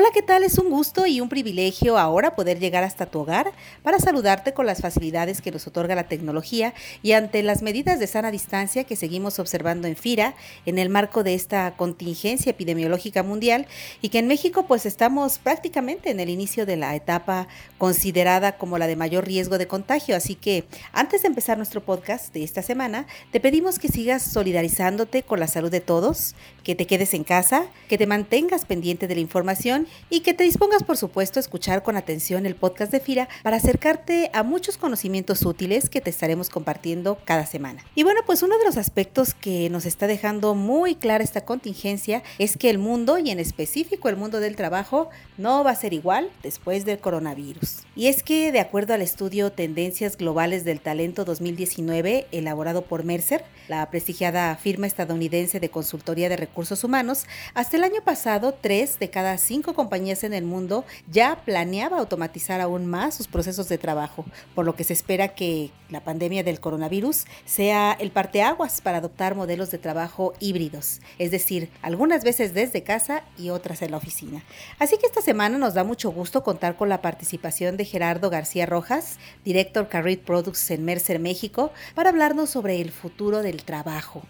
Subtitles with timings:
[0.00, 0.44] Hola, ¿qué tal?
[0.44, 3.50] Es un gusto y un privilegio ahora poder llegar hasta tu hogar
[3.82, 6.72] para saludarte con las facilidades que nos otorga la tecnología
[7.02, 10.36] y ante las medidas de sana distancia que seguimos observando en FIRA
[10.66, 13.66] en el marco de esta contingencia epidemiológica mundial
[14.00, 18.78] y que en México pues estamos prácticamente en el inicio de la etapa considerada como
[18.78, 20.14] la de mayor riesgo de contagio.
[20.14, 25.24] Así que antes de empezar nuestro podcast de esta semana, te pedimos que sigas solidarizándote
[25.24, 29.16] con la salud de todos, que te quedes en casa, que te mantengas pendiente de
[29.16, 33.00] la información y que te dispongas, por supuesto, a escuchar con atención el podcast de
[33.00, 37.84] FIRA para acercarte a muchos conocimientos útiles que te estaremos compartiendo cada semana.
[37.94, 42.22] Y bueno, pues uno de los aspectos que nos está dejando muy clara esta contingencia
[42.38, 45.92] es que el mundo, y en específico el mundo del trabajo, no va a ser
[45.92, 47.84] igual después del coronavirus.
[47.96, 53.44] Y es que, de acuerdo al estudio Tendencias Globales del Talento 2019, elaborado por Mercer,
[53.68, 59.10] la prestigiada firma estadounidense de consultoría de recursos humanos, hasta el año pasado, tres de
[59.10, 64.24] cada cinco compañías en el mundo ya planeaba automatizar aún más sus procesos de trabajo,
[64.54, 69.34] por lo que se espera que la pandemia del coronavirus sea el parteaguas para adoptar
[69.34, 74.42] modelos de trabajo híbridos, es decir, algunas veces desde casa y otras en la oficina.
[74.78, 78.66] Así que esta semana nos da mucho gusto contar con la participación de Gerardo García
[78.66, 84.22] Rojas, director Career Products en Mercer México, para hablarnos sobre el futuro del trabajo.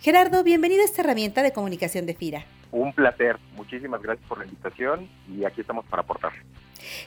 [0.00, 2.46] Gerardo, bienvenido a esta herramienta de comunicación de FIRA.
[2.72, 6.32] Un placer, muchísimas gracias por la invitación y aquí estamos para aportar.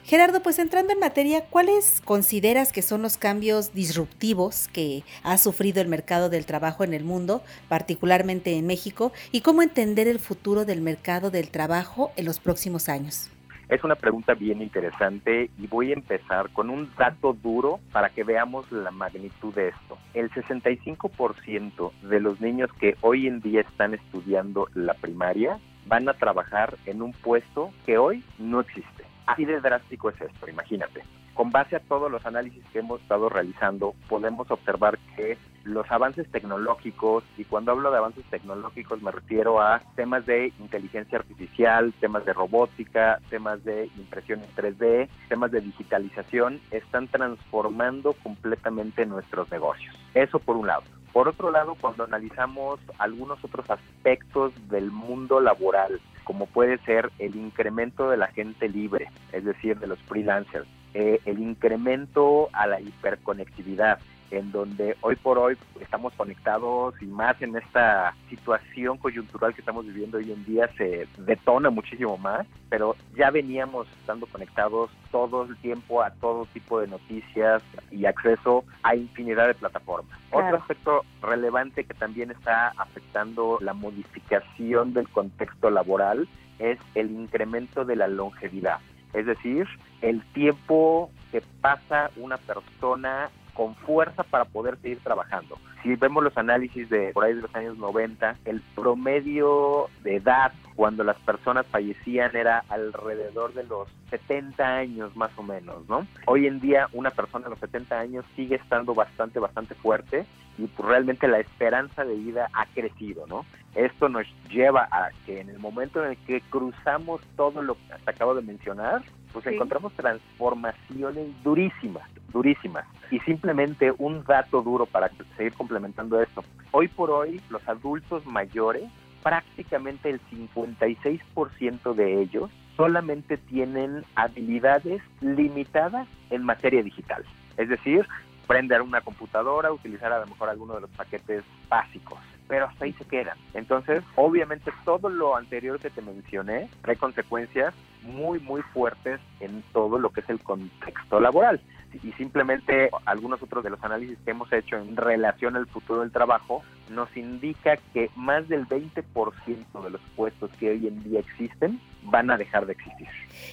[0.03, 5.81] Gerardo, pues entrando en materia, ¿cuáles consideras que son los cambios disruptivos que ha sufrido
[5.81, 10.66] el mercado del trabajo en el mundo, particularmente en México, y cómo entender el futuro
[10.66, 13.31] del mercado del trabajo en los próximos años?
[13.67, 18.23] Es una pregunta bien interesante y voy a empezar con un dato duro para que
[18.23, 19.97] veamos la magnitud de esto.
[20.13, 26.13] El 65% de los niños que hoy en día están estudiando la primaria van a
[26.13, 29.03] trabajar en un puesto que hoy no existe.
[29.25, 31.01] Así de drástico es esto, imagínate.
[31.35, 36.31] Con base a todos los análisis que hemos estado realizando, podemos observar que los avances
[36.31, 42.24] tecnológicos, y cuando hablo de avances tecnológicos me refiero a temas de inteligencia artificial, temas
[42.24, 49.94] de robótica, temas de impresión en 3D, temas de digitalización, están transformando completamente nuestros negocios.
[50.13, 50.84] Eso por un lado.
[51.12, 57.35] Por otro lado, cuando analizamos algunos otros aspectos del mundo laboral, como puede ser el
[57.35, 62.79] incremento de la gente libre, es decir, de los freelancers, eh, el incremento a la
[62.79, 64.00] hiperconectividad,
[64.31, 69.85] en donde hoy por hoy estamos conectados y más en esta situación coyuntural que estamos
[69.85, 75.57] viviendo hoy en día se detona muchísimo más, pero ya veníamos estando conectados todo el
[75.57, 80.17] tiempo a todo tipo de noticias y acceso a infinidad de plataformas.
[80.31, 86.25] Otro aspecto relevante que también está afectando la modificación del contexto laboral
[86.57, 88.79] es el incremento de la longevidad
[89.15, 89.67] es decir,
[90.01, 95.57] el tiempo que pasa una persona con fuerza para poder seguir trabajando.
[95.85, 100.51] Si vemos los análisis de por ahí de los años 90, el promedio de edad
[100.75, 106.07] cuando las personas fallecían era alrededor de los 70 años más o menos, ¿no?
[106.25, 110.25] Hoy en día una persona a los 70 años sigue estando bastante, bastante fuerte
[110.57, 113.45] y pues realmente la esperanza de vida ha crecido, ¿no?
[113.75, 117.94] Esto nos lleva a que en el momento en el que cruzamos todo lo que
[117.94, 119.03] hasta acabo de mencionar,
[119.35, 122.85] pues encontramos transformaciones durísimas, durísimas.
[123.12, 125.75] Y simplemente un dato duro para seguir complementando
[126.22, 126.44] esto.
[126.72, 128.84] Hoy por hoy los adultos mayores,
[129.24, 137.24] prácticamente el 56% de ellos solamente tienen habilidades limitadas en materia digital.
[137.58, 138.08] Es decir,
[138.47, 142.94] prender una computadora, utilizar a lo mejor alguno de los paquetes básicos pero hasta ahí
[142.94, 143.38] se quedan.
[143.53, 149.98] Entonces, obviamente todo lo anterior que te mencioné trae consecuencias muy, muy fuertes en todo
[149.98, 151.60] lo que es el contexto laboral.
[152.03, 156.12] Y simplemente algunos otros de los análisis que hemos hecho en relación al futuro del
[156.12, 161.79] trabajo nos indica que más del 20% de los puestos que hoy en día existen
[162.03, 163.07] van a dejar de existir.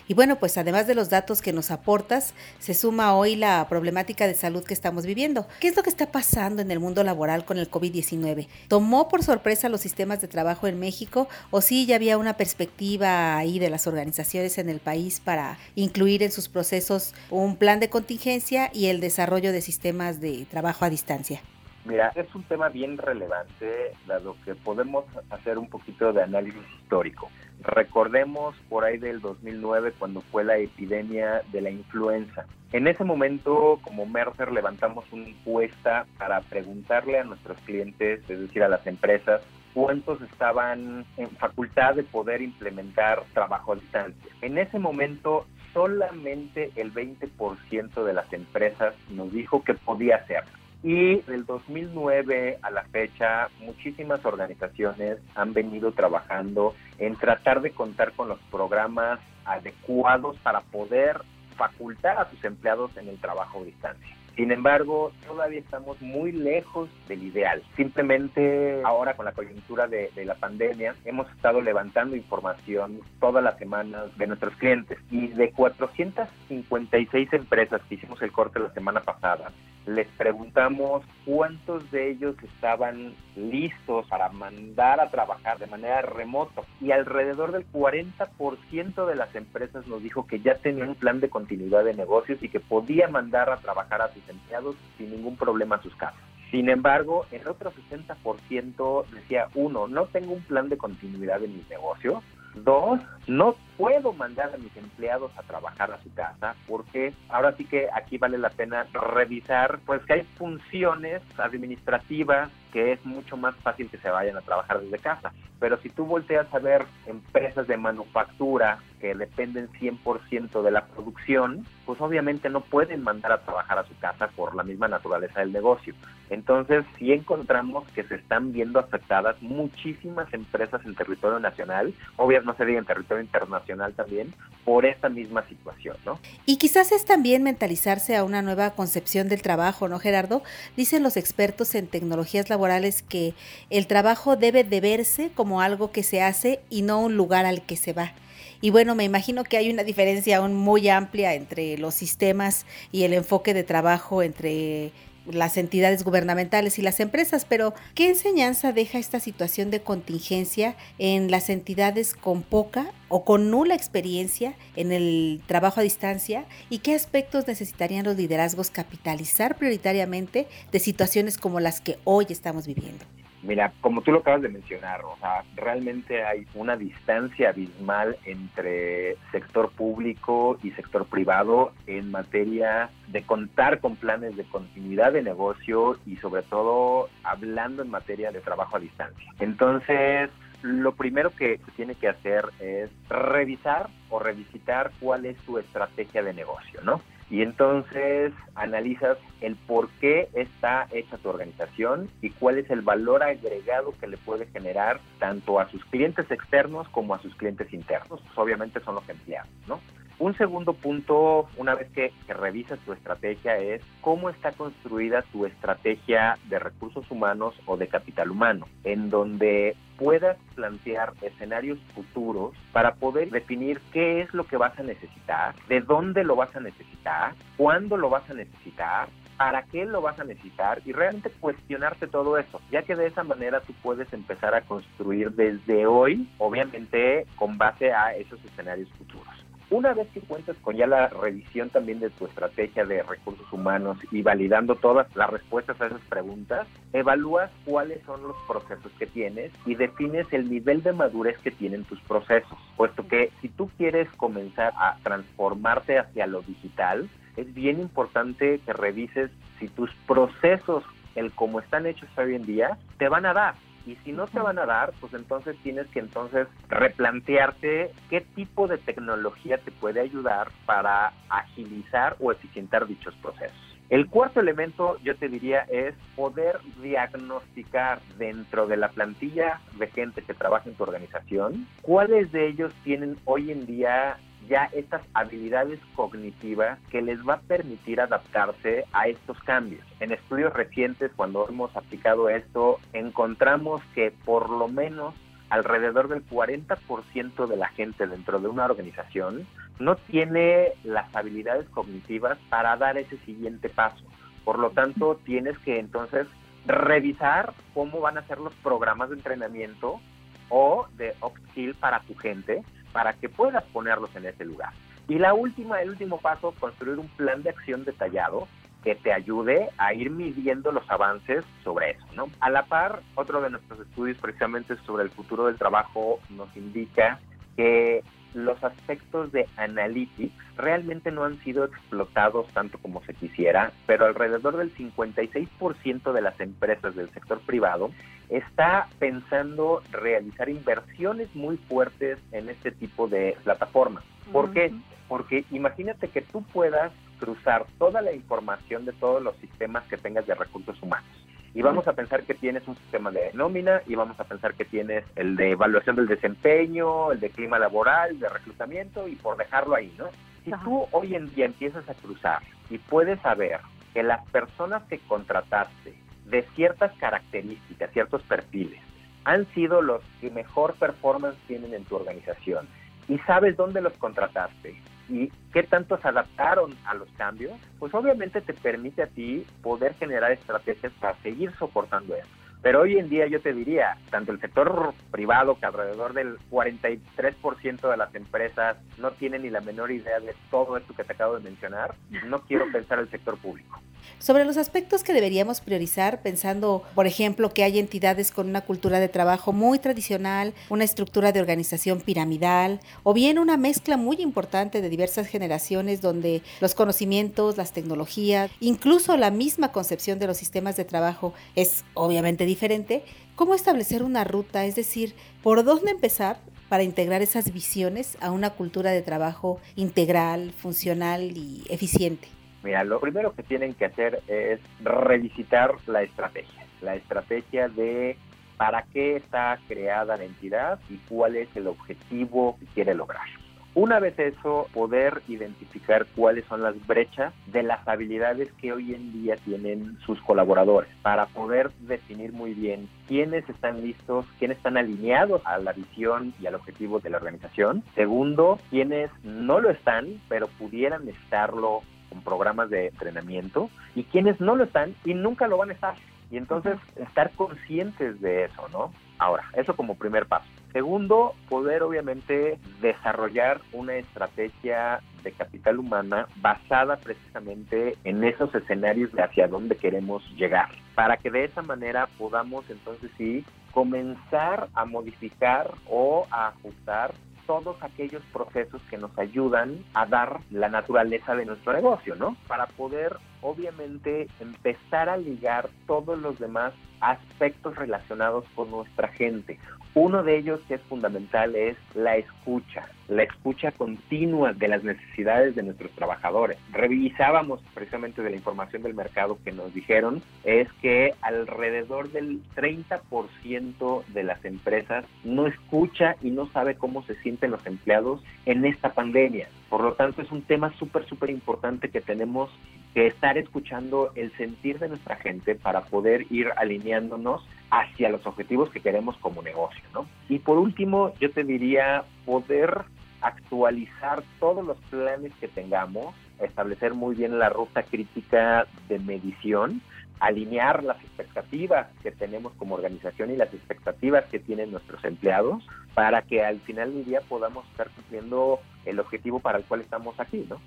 [0.06, 4.26] Y bueno, pues además de los datos que nos aportas, se suma hoy la problemática
[4.26, 5.46] de salud que estamos viviendo.
[5.60, 8.48] ¿Qué es lo que está pasando en el mundo laboral con el COVID-19?
[8.68, 13.36] ¿Tomó por sorpresa los sistemas de trabajo en México o sí ya había una perspectiva
[13.36, 17.88] ahí de las organizaciones en el país para incluir en sus procesos un plan de
[17.88, 21.40] contingencia y el desarrollo de sistemas de trabajo a distancia?
[21.84, 27.28] Mira, es un tema bien relevante, dado que podemos hacer un poquito de análisis histórico.
[27.60, 32.46] Recordemos por ahí del 2009 cuando fue la epidemia de la influenza.
[32.72, 38.62] En ese momento, como Mercer, levantamos una encuesta para preguntarle a nuestros clientes, es decir,
[38.62, 39.42] a las empresas,
[39.74, 44.32] cuántos estaban en facultad de poder implementar trabajo a distancia.
[44.40, 50.61] En ese momento, solamente el 20% de las empresas nos dijo que podía hacerlo.
[50.82, 58.12] Y del 2009 a la fecha, muchísimas organizaciones han venido trabajando en tratar de contar
[58.12, 61.20] con los programas adecuados para poder
[61.56, 64.16] facultar a sus empleados en el trabajo a distancia.
[64.34, 67.62] Sin embargo, todavía estamos muy lejos del ideal.
[67.76, 74.16] Simplemente ahora con la coyuntura de, la pandemia hemos estado levantando información todas las semanas
[74.16, 79.52] de nuestros clientes y de 456 empresas que hicimos el corte la semana pasada,
[79.86, 86.92] les preguntamos cuántos de ellos estaban listos para mandar a trabajar de manera remota y
[86.92, 91.84] alrededor del 40% de las empresas nos dijo que ya tenían un plan de continuidad
[91.84, 95.82] de negocios y que podía mandar a trabajar a sus empleados sin ningún problema a
[95.82, 96.20] sus casas.
[96.50, 101.64] Sin embargo, el otro 60% decía, uno, no tengo un plan de continuidad en mi
[101.70, 102.22] negocio,
[102.54, 107.64] Dos, no puedo mandar a mis empleados a trabajar a su casa porque ahora sí
[107.64, 113.54] que aquí vale la pena revisar pues que hay funciones administrativas que es mucho más
[113.56, 115.32] fácil que se vayan a trabajar desde casa.
[115.60, 121.66] Pero si tú volteas a ver empresas de manufactura que dependen 100% de la producción,
[121.84, 125.52] pues obviamente no pueden mandar a trabajar a su casa por la misma naturaleza del
[125.52, 125.94] negocio.
[126.30, 132.56] Entonces sí encontramos que se están viendo afectadas muchísimas empresas en territorio nacional, obviamente no
[132.56, 134.34] se diga en territorio internacional también,
[134.64, 136.18] por esta misma situación, ¿no?
[136.46, 140.42] Y quizás es también mentalizarse a una nueva concepción del trabajo, ¿no, Gerardo?
[140.76, 143.34] Dicen los expertos en tecnologías laborales que
[143.70, 147.62] el trabajo debe de verse como algo que se hace y no un lugar al
[147.62, 148.12] que se va.
[148.60, 153.02] Y bueno, me imagino que hay una diferencia aún muy amplia entre los sistemas y
[153.02, 154.92] el enfoque de trabajo entre
[155.26, 161.30] las entidades gubernamentales y las empresas, pero ¿qué enseñanza deja esta situación de contingencia en
[161.30, 166.94] las entidades con poca o con nula experiencia en el trabajo a distancia y qué
[166.94, 173.04] aspectos necesitarían los liderazgos capitalizar prioritariamente de situaciones como las que hoy estamos viviendo?
[173.42, 179.16] Mira, como tú lo acabas de mencionar, o sea, realmente hay una distancia abismal entre
[179.32, 185.98] sector público y sector privado en materia de contar con planes de continuidad de negocio
[186.06, 189.32] y sobre todo hablando en materia de trabajo a distancia.
[189.40, 190.30] Entonces,
[190.62, 196.22] lo primero que se tiene que hacer es revisar o revisitar cuál es tu estrategia
[196.22, 197.00] de negocio, ¿no?
[197.32, 203.22] Y entonces analizas el por qué está hecha tu organización y cuál es el valor
[203.22, 208.20] agregado que le puede generar tanto a sus clientes externos como a sus clientes internos.
[208.20, 209.80] Pues obviamente son los empleados, ¿no?
[210.22, 216.38] Un segundo punto, una vez que, revisas tu estrategia, es cómo está construida tu estrategia
[216.44, 223.30] de recursos humanos o de capital humano, en donde puedas plantear escenarios futuros para poder
[223.30, 227.96] definir qué es lo que vas a necesitar, de dónde lo vas a necesitar, cuándo
[227.96, 232.60] lo vas a necesitar, para qué lo vas a necesitar y realmente cuestionarte todo eso,
[232.70, 237.92] ya que de esa manera tú puedes empezar a construir desde hoy, obviamente con base
[237.92, 239.41] a esos escenarios futuros.
[239.72, 243.96] Una vez que cuentas con ya la revisión también de tu estrategia de recursos humanos
[244.10, 249.50] y validando todas las respuestas a esas preguntas, evalúas cuáles son los procesos que tienes
[249.64, 254.10] y defines el nivel de madurez que tienen tus procesos, puesto que si tú quieres
[254.18, 257.08] comenzar a transformarte hacia lo digital,
[257.38, 262.76] es bien importante que revises si tus procesos, el cómo están hechos hoy en día,
[262.98, 263.54] te van a dar
[263.86, 268.68] y si no te van a dar, pues entonces tienes que entonces replantearte qué tipo
[268.68, 273.72] de tecnología te puede ayudar para agilizar o eficientar dichos procesos.
[273.92, 280.22] El cuarto elemento, yo te diría, es poder diagnosticar dentro de la plantilla de gente
[280.22, 284.16] que trabaja en tu organización cuáles de ellos tienen hoy en día
[284.48, 289.84] ya estas habilidades cognitivas que les va a permitir adaptarse a estos cambios.
[290.00, 295.14] En estudios recientes, cuando hemos aplicado esto, encontramos que por lo menos
[295.48, 299.46] alrededor del 40% de la gente dentro de una organización
[299.78, 304.02] no tiene las habilidades cognitivas para dar ese siguiente paso.
[304.44, 306.26] Por lo tanto, tienes que entonces
[306.66, 310.00] revisar cómo van a ser los programas de entrenamiento
[310.48, 314.72] o de upskill para tu gente para que puedas ponerlos en ese lugar.
[315.08, 318.46] Y la última, el último paso, construir un plan de acción detallado
[318.82, 322.30] que te ayude a ir midiendo los avances sobre eso, ¿no?
[322.40, 327.20] A la par, otro de nuestros estudios precisamente sobre el futuro del trabajo nos indica
[327.56, 328.02] que
[328.34, 334.56] los aspectos de analytics realmente no han sido explotados tanto como se quisiera, pero alrededor
[334.56, 337.90] del 56% de las empresas del sector privado
[338.28, 344.04] está pensando realizar inversiones muy fuertes en este tipo de plataformas.
[344.30, 344.72] ¿Por qué?
[345.08, 350.26] Porque imagínate que tú puedas cruzar toda la información de todos los sistemas que tengas
[350.26, 351.21] de recursos humanos
[351.54, 354.64] y vamos a pensar que tienes un sistema de nómina y vamos a pensar que
[354.64, 359.74] tienes el de evaluación del desempeño, el de clima laboral, de reclutamiento y por dejarlo
[359.74, 360.06] ahí, ¿no?
[360.44, 363.60] Si tú hoy en día empiezas a cruzar y puedes saber
[363.92, 365.94] que las personas que contrataste
[366.26, 368.80] de ciertas características, ciertos perfiles,
[369.24, 372.66] han sido los que mejor performance tienen en tu organización
[373.08, 374.74] y sabes dónde los contrataste
[375.12, 379.94] y qué tanto se adaptaron a los cambios, pues obviamente te permite a ti poder
[379.94, 382.28] generar estrategias para seguir soportando eso.
[382.62, 387.90] Pero hoy en día yo te diría, tanto el sector privado, que alrededor del 43%
[387.90, 391.34] de las empresas no tienen ni la menor idea de todo esto que te acabo
[391.34, 391.94] de mencionar,
[392.26, 393.80] no quiero pensar el sector público.
[394.18, 399.00] Sobre los aspectos que deberíamos priorizar, pensando, por ejemplo, que hay entidades con una cultura
[399.00, 404.80] de trabajo muy tradicional, una estructura de organización piramidal, o bien una mezcla muy importante
[404.80, 410.76] de diversas generaciones donde los conocimientos, las tecnologías, incluso la misma concepción de los sistemas
[410.76, 413.04] de trabajo es obviamente diferente,
[413.36, 414.64] ¿cómo establecer una ruta?
[414.64, 420.52] Es decir, ¿por dónde empezar para integrar esas visiones a una cultura de trabajo integral,
[420.52, 422.28] funcional y eficiente?
[422.62, 428.16] Mira, lo primero que tienen que hacer es revisitar la estrategia, la estrategia de
[428.56, 433.26] para qué está creada la entidad y cuál es el objetivo que quiere lograr.
[433.74, 439.14] Una vez eso, poder identificar cuáles son las brechas de las habilidades que hoy en
[439.14, 445.40] día tienen sus colaboradores para poder definir muy bien quiénes están listos, quiénes están alineados
[445.46, 447.82] a la visión y al objetivo de la organización.
[447.94, 451.80] Segundo, quiénes no lo están, pero pudieran estarlo
[452.12, 455.94] con programas de entrenamiento y quienes no lo están y nunca lo van a estar.
[456.30, 458.92] Y entonces estar conscientes de eso, ¿no?
[459.18, 460.46] Ahora, eso como primer paso.
[460.72, 469.22] Segundo, poder obviamente desarrollar una estrategia de capital humana basada precisamente en esos escenarios de
[469.22, 475.72] hacia dónde queremos llegar, para que de esa manera podamos entonces sí comenzar a modificar
[475.88, 477.12] o a ajustar
[477.52, 482.34] todos aquellos procesos que nos ayudan a dar la naturaleza de nuestro negocio, ¿no?
[482.48, 489.58] Para poder obviamente empezar a ligar todos los demás aspectos relacionados con nuestra gente.
[489.94, 495.54] Uno de ellos que es fundamental es la escucha, la escucha continua de las necesidades
[495.54, 496.56] de nuestros trabajadores.
[496.72, 504.04] Revisábamos precisamente de la información del mercado que nos dijeron es que alrededor del 30%
[504.06, 508.94] de las empresas no escucha y no sabe cómo se sienten los empleados en esta
[508.94, 509.48] pandemia.
[509.68, 512.50] Por lo tanto, es un tema súper, súper importante que tenemos
[512.94, 518.70] que estar escuchando el sentir de nuestra gente para poder ir alineándonos hacia los objetivos
[518.70, 520.06] que queremos como negocio, ¿no?
[520.28, 522.82] Y por último, yo te diría poder
[523.22, 529.80] actualizar todos los planes que tengamos, establecer muy bien la ruta crítica de medición
[530.22, 535.64] alinear las expectativas que tenemos como organización y las expectativas que tienen nuestros empleados
[535.94, 540.18] para que al final del día podamos estar cumpliendo el objetivo para el cual estamos
[540.20, 540.60] aquí, ¿no?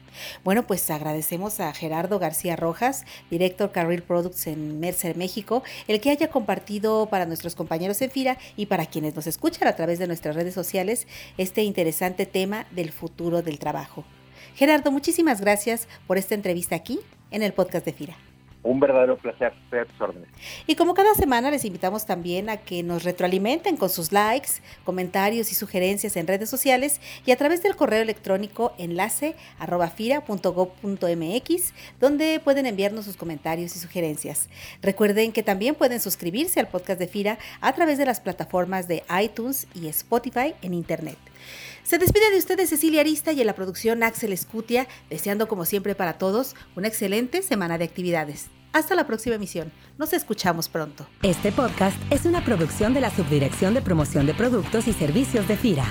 [0.44, 6.10] Bueno, pues agradecemos a Gerardo García Rojas, director Career Products en Mercer México, el que
[6.10, 10.08] haya compartido para nuestros compañeros en FIRA y para quienes nos escuchan a través de
[10.08, 11.08] nuestras redes sociales
[11.38, 14.04] este interesante tema del futuro del trabajo.
[14.56, 17.00] Gerardo, muchísimas gracias por esta entrevista aquí
[17.32, 18.35] en el podcast de FIRA.
[18.66, 20.28] Un verdadero placer ser tus órdenes.
[20.66, 24.50] Y como cada semana les invitamos también a que nos retroalimenten con sus likes,
[24.84, 29.36] comentarios y sugerencias en redes sociales y a través del correo electrónico enlace
[29.96, 34.50] fira.gov.mx donde pueden enviarnos sus comentarios y sugerencias.
[34.82, 39.04] Recuerden que también pueden suscribirse al podcast de Fira a través de las plataformas de
[39.22, 41.20] iTunes y Spotify en Internet.
[41.84, 45.96] Se despide de ustedes Cecilia Arista y en la producción Axel Escutia, deseando como siempre
[45.96, 48.48] para todos una excelente semana de actividades.
[48.74, 49.72] Hasta la próxima emisión.
[49.98, 51.08] Nos escuchamos pronto.
[51.22, 55.56] Este podcast es una producción de la Subdirección de Promoción de Productos y Servicios de
[55.56, 55.86] FIRA.